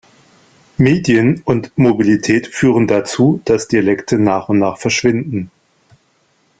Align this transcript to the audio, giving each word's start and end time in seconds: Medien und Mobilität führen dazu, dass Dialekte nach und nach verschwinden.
Medien 0.77 1.43
und 1.45 1.77
Mobilität 1.77 2.47
führen 2.47 2.87
dazu, 2.87 3.39
dass 3.45 3.67
Dialekte 3.67 4.17
nach 4.17 4.49
und 4.49 4.57
nach 4.57 4.77
verschwinden. 4.79 5.51